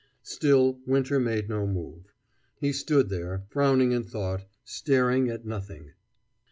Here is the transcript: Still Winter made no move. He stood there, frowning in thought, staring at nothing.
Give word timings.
Still 0.23 0.79
Winter 0.87 1.19
made 1.19 1.47
no 1.47 1.67
move. 1.67 2.11
He 2.55 2.73
stood 2.73 3.09
there, 3.09 3.43
frowning 3.49 3.91
in 3.91 4.03
thought, 4.03 4.47
staring 4.63 5.29
at 5.29 5.45
nothing. 5.45 5.91